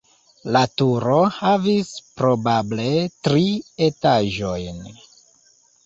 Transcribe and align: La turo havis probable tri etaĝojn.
La 0.53 0.61
turo 0.81 1.17
havis 1.35 1.91
probable 2.23 2.89
tri 3.29 3.47
etaĝojn. 3.93 4.85